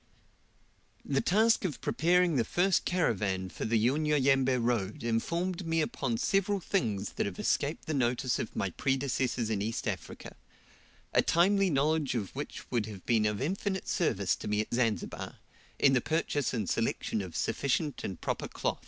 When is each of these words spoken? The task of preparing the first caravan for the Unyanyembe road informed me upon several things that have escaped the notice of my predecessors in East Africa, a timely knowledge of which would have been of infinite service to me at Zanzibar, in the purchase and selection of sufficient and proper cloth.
The 1.05 1.21
task 1.21 1.63
of 1.63 1.79
preparing 1.79 2.35
the 2.35 2.43
first 2.43 2.85
caravan 2.85 3.49
for 3.49 3.65
the 3.65 3.77
Unyanyembe 3.87 4.57
road 4.59 5.03
informed 5.03 5.63
me 5.67 5.79
upon 5.79 6.17
several 6.17 6.59
things 6.59 7.11
that 7.11 7.27
have 7.27 7.37
escaped 7.37 7.85
the 7.85 7.93
notice 7.93 8.39
of 8.39 8.55
my 8.55 8.71
predecessors 8.71 9.51
in 9.51 9.61
East 9.61 9.87
Africa, 9.87 10.35
a 11.13 11.21
timely 11.21 11.69
knowledge 11.69 12.15
of 12.15 12.35
which 12.35 12.71
would 12.71 12.87
have 12.87 13.05
been 13.05 13.27
of 13.27 13.39
infinite 13.43 13.87
service 13.87 14.35
to 14.37 14.47
me 14.47 14.61
at 14.61 14.73
Zanzibar, 14.73 15.35
in 15.77 15.93
the 15.93 16.01
purchase 16.01 16.51
and 16.51 16.67
selection 16.67 17.21
of 17.21 17.35
sufficient 17.35 18.03
and 18.03 18.19
proper 18.19 18.47
cloth. 18.47 18.79